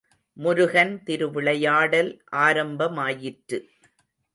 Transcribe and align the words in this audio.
முருகன் 0.37 0.93
திருவிளையாடல் 1.03 2.11
ஆரம்பமாயிற்று. 2.37 3.59